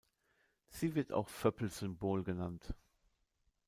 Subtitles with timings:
[0.71, 2.73] Sie wird auch "Föppl-Symbol" genannt.